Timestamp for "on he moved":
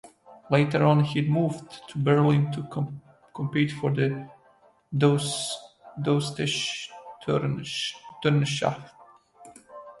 0.83-1.87